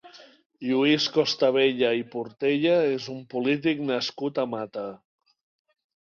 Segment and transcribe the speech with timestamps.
[0.67, 4.87] Lluís Costabella i Portella és un polític nascut a Mata.